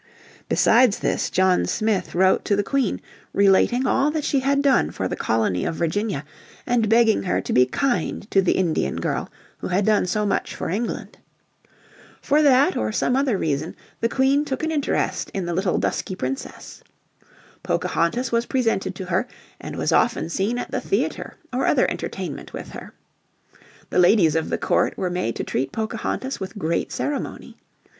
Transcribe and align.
Besides 0.49 0.97
this 0.97 1.29
John 1.29 1.67
Smith 1.67 2.15
wrote 2.15 2.43
to 2.45 2.55
the 2.55 2.63
Queen 2.63 2.99
relating 3.33 3.85
all 3.85 4.09
that 4.09 4.23
she 4.23 4.39
had 4.39 4.63
done 4.63 4.89
for 4.89 5.07
the 5.07 5.15
Colony 5.15 5.63
of 5.63 5.75
Virginia 5.75 6.25
and 6.65 6.89
begging 6.89 7.21
her 7.21 7.39
to 7.41 7.53
be 7.53 7.67
kind 7.67 8.25
to 8.31 8.41
the 8.41 8.53
Indian 8.53 8.95
girl 8.95 9.29
who 9.59 9.67
had 9.67 9.85
done 9.85 10.07
so 10.07 10.25
much 10.25 10.55
for 10.55 10.71
England. 10.71 11.19
For 12.19 12.41
that 12.41 12.75
or 12.75 12.91
some 12.91 13.15
other 13.15 13.37
reason 13.37 13.75
the 13.99 14.09
Queen 14.09 14.43
took 14.43 14.63
an 14.63 14.71
interest 14.71 15.29
in 15.35 15.45
the 15.45 15.53
little 15.53 15.77
dusky 15.77 16.15
Princess. 16.15 16.81
Pocahontas 17.61 18.31
was 18.31 18.47
presented 18.47 18.95
to 18.95 19.05
her, 19.05 19.27
and 19.59 19.75
was 19.75 19.91
often 19.91 20.29
seen 20.29 20.57
at 20.57 20.71
the 20.71 20.81
theatre 20.81 21.37
or 21.53 21.67
other 21.67 21.85
entertainment 21.91 22.53
with 22.53 22.69
her. 22.69 22.91
The 23.91 23.99
ladies 23.99 24.35
of 24.35 24.49
the 24.49 24.57
court 24.57 24.97
were 24.97 25.11
made 25.11 25.35
to 25.35 25.43
treat 25.43 25.71
Pocahontas 25.71 26.39
with 26.39 26.57
great 26.57 26.91
ceremony. 26.91 27.55